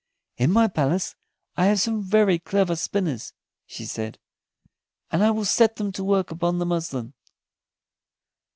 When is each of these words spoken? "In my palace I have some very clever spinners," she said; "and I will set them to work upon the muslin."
"In 0.37 0.49
my 0.51 0.67
palace 0.67 1.15
I 1.55 1.65
have 1.67 1.79
some 1.79 2.01
very 2.01 2.39
clever 2.39 2.75
spinners," 2.75 3.33
she 3.67 3.85
said; 3.85 4.17
"and 5.11 5.23
I 5.23 5.29
will 5.29 5.45
set 5.45 5.75
them 5.75 5.91
to 5.91 6.03
work 6.03 6.31
upon 6.31 6.57
the 6.57 6.65
muslin." 6.65 7.13